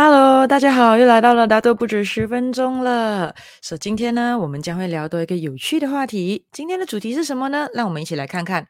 [0.00, 3.34] Hello，大家好，又来到了大都不止十分钟了。
[3.60, 6.46] 所以今天呢，我们将会聊到一个有趣的话题。
[6.52, 7.68] 今天的主题是什么呢？
[7.74, 8.68] 让我们一起来看看。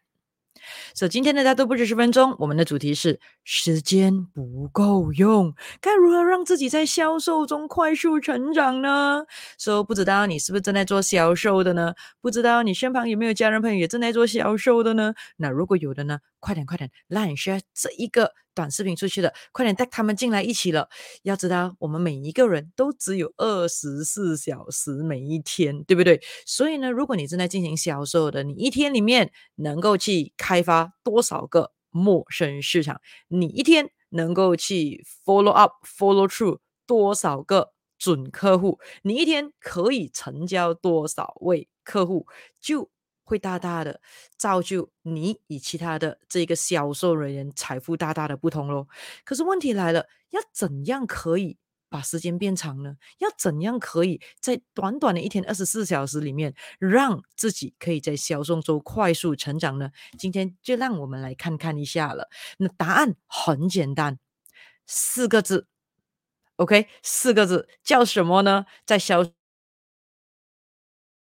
[0.94, 5.52] 所以今天的大都不止十分钟，我们的主题是时间不够用，
[5.82, 9.26] 该如何让自己在销售中快速成长呢？
[9.58, 11.92] 所以不知道你是不是正在做销售的呢？
[12.22, 15.12] 不知道你身旁有没有家人朋友也正在做销售的呢？
[15.36, 20.88] 那如果有的呢，快点快点，让你 share 这一个短视频出去的，快点带他们进来一起了。
[21.22, 26.20] 要知道，我们每一个人都只有二十四小时，每一天，对不对？
[26.44, 33.00] 所以呢，如果你正在进行销售的，你一天里面能够去开发多少个陌生市场？
[33.28, 38.80] 你一天能够去 follow up、follow through 多少个准客户？
[39.02, 42.26] 你一天可以成交多少位客户？
[42.60, 42.90] 就
[43.28, 44.00] 会大大的
[44.38, 48.88] 造就你与其他的这个销售人员财富大大的不同咯。
[49.22, 51.58] 可是问题来了，要怎样可以
[51.90, 52.96] 把时间变长呢？
[53.18, 59.90] 要怎样可以在短短的一天二十四小时里面，让自己可以在销售中快速成长呢？
[60.18, 62.30] 今天就让我们来看看一下了。
[62.56, 64.18] 那答案很简单，
[64.86, 65.66] 四个字
[66.56, 68.64] ，OK，四个字叫什么呢？
[68.86, 69.24] 在销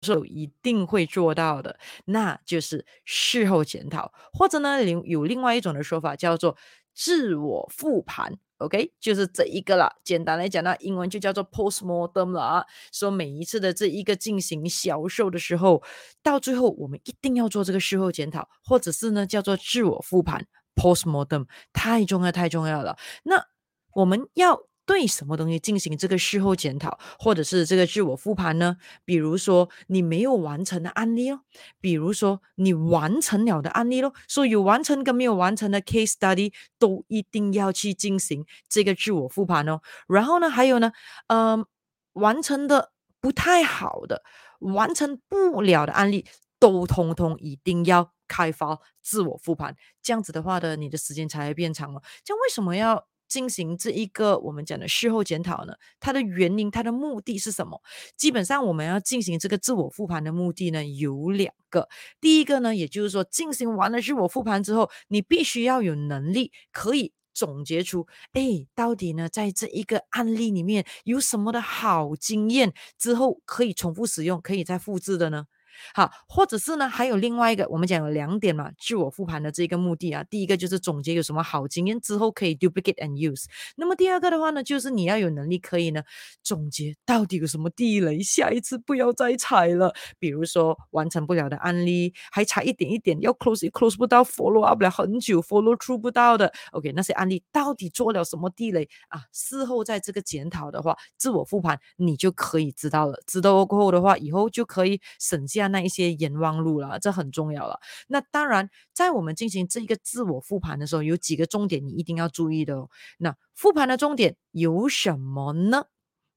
[0.02, 6.56] 是一定会做到的，那就是事后检讨，或者呢，有有另外一种的说法叫做
[6.92, 9.94] 自我复盘，OK，就是这一个了。
[10.02, 12.66] 简单来讲呢，英文就叫做 postmortem 了啊。
[12.92, 15.82] 说每一次的这一个进行销售的时候，
[16.22, 20.44] 到最后我们一定要做这个事后检讨，或者是呢叫做自我复盘
[20.74, 22.98] postmortem，太重要太重要了。
[23.22, 23.46] 那
[23.94, 24.62] 我们要。
[24.84, 28.76] 对什么东西进行这个事后检讨，或者是这个自我复盘呢？
[29.04, 31.40] 比如说你没有完成的案例哦，
[31.80, 39.80] 比如说你完成了的案例咯，所以有完成跟没有完成的 case study 都一定要去进行这个自我复盘哦。
[40.08, 40.92] 然后呢，还有呢，
[41.28, 41.66] 嗯、呃，
[42.14, 44.24] 完成的不太好的、
[44.58, 46.26] 完成不了的案例，
[46.58, 49.76] 都通通一定要开发自我复盘。
[50.02, 52.02] 这样子的话呢，你的时间才会变长哦。
[52.24, 53.06] 这样为什么要？
[53.32, 57.80] 进行这一个我们讲的事后检讨呢，它的原因、它的目的是什么？
[58.14, 61.88] 基本上我们要进行这个自我复盘的目的呢，有两个。
[62.20, 75.46] 第一个呢，也就是说，进行完了自我复盘之后，你必须要有能力可以总结出，哎，到底呢，在这一个案例里面有什么的好经验，之后可以重复使用，可以再复制的呢？
[75.94, 83.44] 好，或者是呢，还有另外一个，我们讲有两点嘛，自我复盘的这个目的啊，第一个就是总结有什么好经验之后可以 duplicate and use。
[83.76, 86.02] 那么第二个的话呢，就是你要有能力可以呢
[86.42, 89.94] 总结到底有什么地雷，下一次不要再踩了。
[90.18, 99.22] 比如说完成不了的案例，还差一点一点要 close close 不到，follow up 不了很久 follow through 不到的，OK，那些案例到底做了什么地雷啊？
[99.32, 105.61] 事后在这个检讨的话，自我复盘你就可以知道了，知道过后的话，以后就可以省下。
[105.68, 107.78] 那一些冤枉路了，这很重要了。
[108.08, 112.88] 那当然，在我们进行这一个自我复盘的时候，有几个重点你一定要注意的哦。
[113.18, 115.84] 那复盘的重点有什么呢？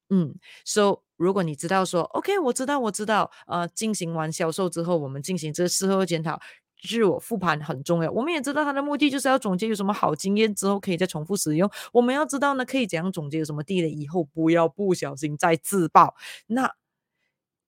[0.09, 6.40] 嗯，So 如果你知道说，OK，我知道，我知道，呃，进行完销售之后，我们进行这个事后检讨，
[6.80, 8.12] 自我复盘很重要。
[8.12, 11.68] 我们也知道它的目的就是要总结有什么好经验之后可以再重复使用。
[11.91, 16.14] 我们要知道呢，可以怎样总结有什么地雷，以后不要不小心再自爆。
[16.46, 16.72] 那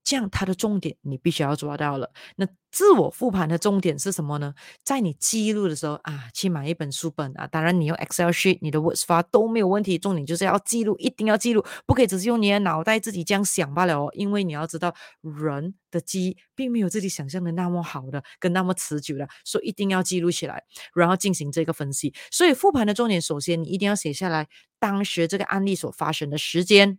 [0.08, 2.10] 这样，它的重点你必须要抓到了。
[2.38, 4.54] 那自我复盘的重点是什么呢？
[4.82, 9.98] 在你记录的时候啊，去买一本书本啊，当然你用 Excel sheet、你的 Word file 都没有问题。
[9.98, 14.10] 重点就是要记录，一定要记录，不可以只是用你的脑袋自己这样想罢了哦。
[14.14, 20.64] 因为你要知道，人的记忆并没有自己想象的那么好的，跟那么持久的，所以一定要记录起来，
[20.96, 22.14] 然后进行这个分析。
[22.32, 24.48] 所以复盘的重点，首先你一定要写下来
[24.80, 26.98] 当时这个案例所发生的时间。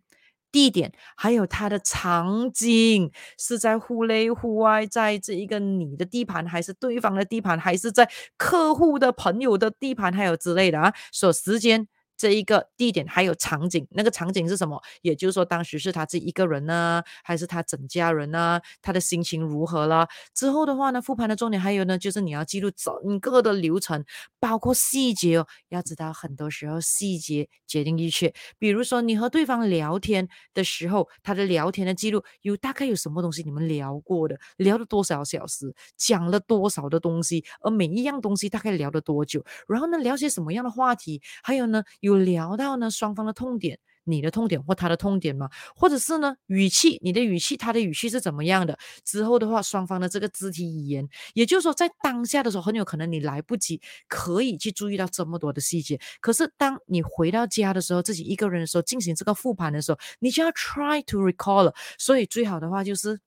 [0.50, 10.92] 地点还有它的场景是在户内户外，在这一个你的地盘，还是对方的地盘，还是在客户的朋友的地盘，还有之类的啊？
[11.12, 11.86] 所时间。
[12.18, 14.78] 这一个地点还有场景，那个场景是什么？
[15.02, 18.60] 也就是说，当时是他自己一个人呢，还是他整家人呢？
[18.82, 20.08] 他的心情如何了？
[20.34, 24.04] 之后的话呢，复盘的重点还有呢，就是你要记录整个的流程，
[24.40, 25.46] 包括细节哦。
[25.68, 28.34] 要知道，很多时候细节决定一切。
[28.58, 34.36] 比如说，你和对方聊天的时候，他的聊天的记录有大概有什么东西你们聊过的？
[34.56, 35.72] 聊了多少小时？
[35.96, 37.44] 讲了多少的东西？
[37.60, 39.44] 而每一样东西大概聊了多久？
[39.68, 41.22] 然后呢，聊些什么样的话题？
[41.42, 41.84] 还有呢？
[42.08, 45.48] 有聊到呢双方的痛点，你的痛点或他的痛点吗？
[45.76, 48.78] 或者是呢，语气，你的语气，他的语气是怎么样的？
[49.04, 56.00] 之后的话，双方的这个肢体语言，也就是说，在当下的时候，很有可能你来不及可以去注意到这么多的细节。
[56.20, 61.74] 可是当你回到家的时候，自己一个人的时候，进行这个复盘的时候，你就要 try to recall 了。
[61.98, 63.18] 所以最好的话就是。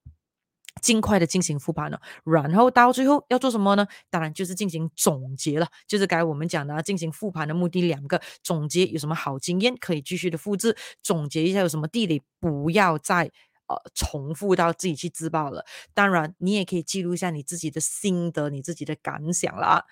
[0.81, 3.85] 尽快的进行复盘了，然后到最后要做什么呢？
[4.09, 13.31] 当然就是进行总结了，就是该我们讲的进行复盘的目的两个：总结有什么好经验可以继续的复制，总结一下有什么地理不要再
[13.67, 15.65] 呃重复到自己去自爆了。
[15.93, 19.85] 当然，你也可以记录一下你自己的心得、你自己的感想啦。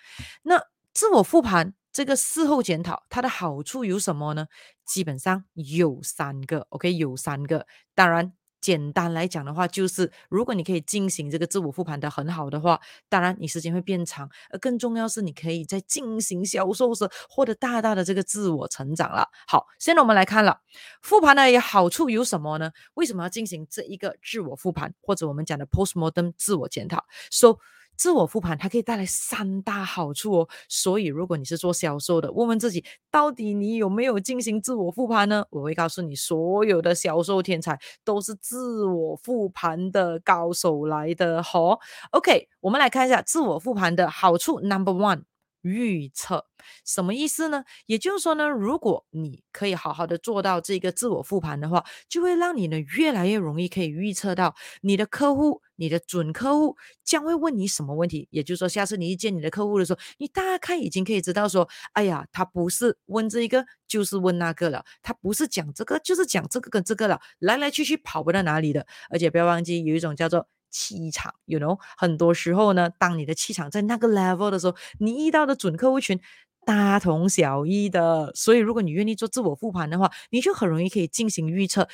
[0.43, 4.47] 那自我复盘这个事后检讨，它的好处有什么呢？
[4.85, 7.67] 基本上有三个，OK，有三个。
[7.93, 8.33] 当然。
[8.69, 12.79] 简单来讲的话，就是如果你可以进行这个自我复盘的很好的话，
[13.09, 19.27] 当然你时间会变长，而更重要是你可以在进行销售时获得大大的这个自我成长了。
[19.47, 20.59] 好，现在我们来看了
[21.01, 22.71] 复盘的好处有什么呢？
[22.93, 27.57] 为什么要进行这一个自我复盘，或者我们讲的 postmodern 自我检讨？So
[27.99, 30.47] 自我复盘，它可以带来三大好处哦。
[30.69, 35.45] 所以，如果你是做销售的，问问自己，到底你有没有进行自我复盘呢？
[35.49, 41.43] 我会告诉你，所有的销售天才都是自我复盘的高手来的。
[41.43, 41.77] 好
[42.11, 44.61] ，OK，我们来看一下自我复盘的好处。
[44.61, 45.23] Number one。
[45.61, 46.45] 预测
[46.85, 47.63] 什么意思呢？
[47.85, 58.27] 也就是说呢，如果你可以好好的做到这个自我复盘的话，就会让你呢越来越容易可以预测到你的客户、你的准客户将会问你什么问题。
[58.31, 68.85] 也就是说，下次你一见你的客户的时候，你大概已经可以知道说，哎呀，他不是问这一个，就是问那个了，他不是讲这个，就是讲这个跟这个了，来来去去跑不到哪里的。
[69.09, 70.47] 而且不要忘记有一种叫做。
[70.69, 76.19] 气场，you know，很多时候呢，当你的气场在那个 level 的时候，你遇到的准客户群
[76.65, 78.31] 大同小异的。
[78.35, 81.87] 所以，如果你愿意做自我复盘的话，你就很容易可以进行预测，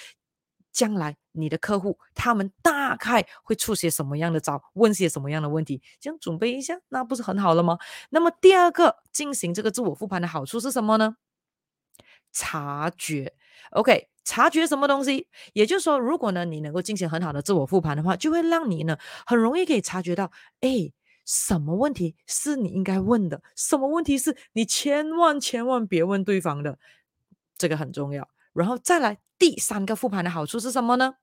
[0.72, 7.78] 将来你的客户他们大概会出些什么样的招，问些什么样的问题，这样准备一下，那不是很好了吗？
[8.10, 11.16] 那么第二个进行这个自我复盘的好处是什么呢？
[12.33, 13.33] 察觉
[13.72, 14.10] ，OK。
[14.28, 20.31] 察觉什么东西，也就是说，如果呢你能够进行很好的自我复盘的话，就会让你呢很容易可以察觉到，
[20.62, 20.92] 哎，
[21.25, 26.80] 什么问题是你应该问的，什么问题是你千万千万别问对方的，
[27.56, 28.28] 这个很重要。
[28.54, 31.18] 然后再来第三个复盘的好处是什么呢？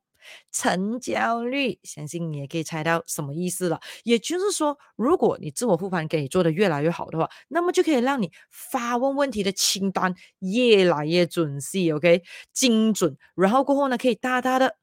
[0.50, 3.80] 成交率，相信你也可以猜到什么意思了。
[4.04, 12.22] 也就是说，如果你自我复盘可以做的越来越好的话，那么就可以让你发问问题的清单越来越准细，OK，
[12.52, 13.16] 精准。
[13.34, 14.76] 然后过后呢，可以大大的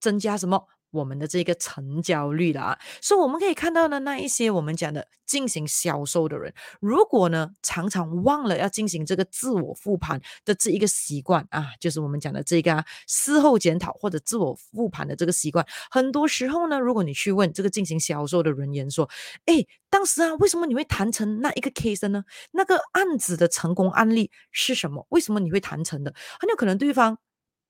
[0.00, 0.66] 增加什么？
[0.90, 19.08] 我们的这个成交率了啊，所以我们可以看到呢，那一些我们讲的进行销售的人，如果呢常常忘了要进行这个自我复盘的这一个习惯啊，就是我们讲的这个、啊、事后检讨或者自我复盘的这个习惯，很多时候呢，如果你去问这个进行销售的人员说，
[19.46, 22.24] 哎，当时啊，为什么你会谈成那一个 case 呢？
[22.52, 25.06] 那个案子的成功案例是什么？
[25.10, 26.14] 为什么你会谈成的？
[26.40, 27.18] 很有可能对方。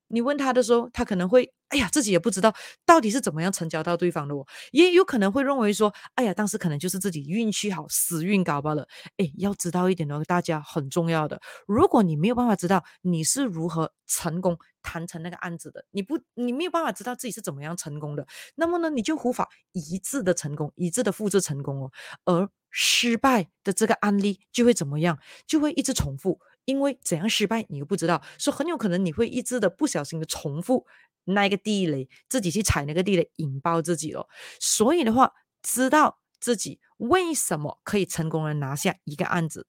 [0.08, 2.54] 你问他的时候，他可能会，哎呀，自己也不知道
[2.86, 8.86] 到底是怎么样成交到对方的哦，也有可能会认为说，哎呀，当时可能就是自己运气好，时运高罢了。
[9.18, 21.90] 哎，要知道一点哦，大家很重要的，如果你没有办法知道你是如何成功谈成那个案子的，你不，你没有办法知道自己是怎么样成功的，那么呢，你就无法一致的成功，一致的复制成功哦，
[22.24, 26.38] 而失败的这个案例就会怎么样，就会一直重复。
[26.68, 30.86] 因为怎样失败你又不知道，所以很有可能你会一直的不小心的重复
[31.24, 34.28] 那一个地雷，自己去踩那个地雷，引爆自己了。
[34.60, 39.66] 所以的话，知道自己为什么可以成功的拿下一个案子。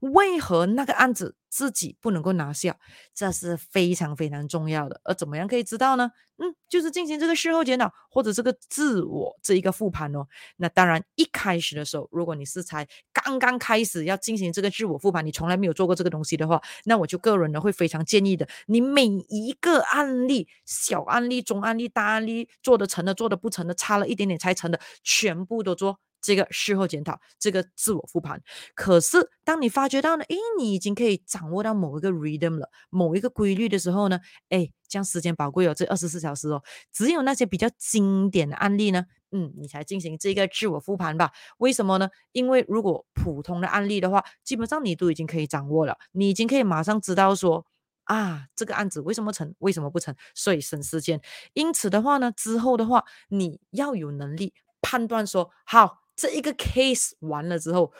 [0.00, 2.78] 为何那个案子自己不能够拿下？
[3.14, 5.00] 这是非常非常重要的。
[5.04, 6.10] 而怎么样可以知道呢？
[6.42, 10.26] 嗯，就是进行这个事后检讨或者这个自我这一个复盘哦。
[10.56, 25.98] 那当然，一开始的时候，如果你是才刚刚开始要进行这个自我复盘，你从来没有做过这个东西的话，那我就个人呢会非常建议的，你每一个案例、小案例、中案例、大案例做得成的、做得不成的、差了一点点才成的，全部都做。
[26.20, 28.42] 这个事后检讨，这个自我复盘。
[28.74, 36.62] 可是，当你发觉到呢，诶，你已经可以掌握到某一个 rhythm 了，某一个规律的时候呢，诶，这样时间宝贵哦，这二十四小时哦，
[36.92, 41.32] 只有那些比较经典的案例呢，嗯，你才进行这个自我复盘吧。
[41.58, 42.08] 为什么呢？
[42.32, 47.64] 因为如果普通的案例的话，基本上你都已经可以掌握了，你已经可以马上知道说，
[48.04, 51.20] 啊，这个案子为什么成，为什么不成，所以省时间。
[51.54, 55.98] 因此的话呢，之后的话，你要有能力判断说，好。
[56.20, 57.90] 这一个 case 完了之后，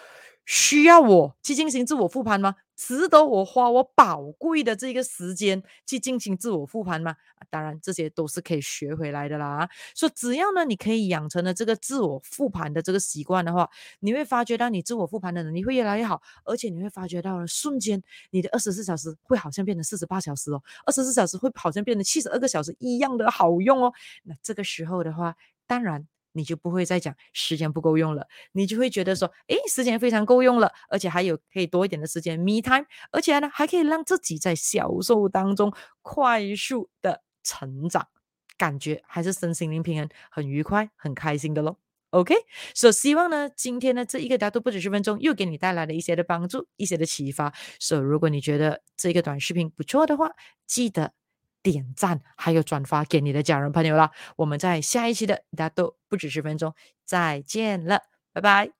[0.45, 2.57] 需要我去进行自我复盘吗？
[2.77, 7.15] 值得我花我宝贵的这个时间去进行自我复盘吗？
[7.50, 9.69] 当然，这些都是可以学回来的啦。
[9.95, 13.69] 所以，只要呢，你可以养成了这个自我复盘的这个习惯的话，
[14.00, 23.93] 你会发觉到你自我复盘的能力会越来越好，而且你会发觉到了瞬间，你的二十四小时会好像变成四十八小时哦，二十四小时会好像变成七十二个小时一样的好用哦。
[24.25, 25.37] 那这个时候的话，
[25.67, 26.07] 当然。
[26.33, 35.73] 你就不会再讲时间不够用了，你就会觉得说，诶，时间非常够用了，而且还有可以多一点的时间 me time，而且呢，还可以让自己在销售当中
[36.03, 38.09] 快速的成长，
[38.57, 41.79] 感觉还是身心灵平衡，很愉快，很开心的咯。
[42.11, 42.35] OK，
[42.75, 47.53] 所以希望呢，今天呢这一个答读不止十分钟，又给你带来了一些的帮助，一些的启发。
[47.79, 50.33] 所以如果你觉得这个短视频不错的话，
[50.67, 51.13] 记得。
[51.62, 54.11] 点赞还有转发给你的家人朋友啦！
[54.37, 56.75] 我们在下一期的大家都不止十分钟
[57.05, 58.00] 再见了，
[58.33, 58.80] 拜拜。